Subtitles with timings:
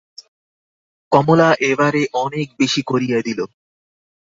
[1.11, 3.39] কমলা এবারে অনেক বেশি করিয়া দিল।